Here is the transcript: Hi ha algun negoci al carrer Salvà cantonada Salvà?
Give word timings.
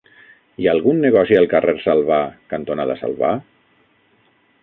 Hi 0.61 0.65
ha 0.67 0.71
algun 0.77 1.01
negoci 1.03 1.37
al 1.41 1.45
carrer 1.51 1.75
Salvà 1.83 2.17
cantonada 2.53 2.97
Salvà? 3.05 3.29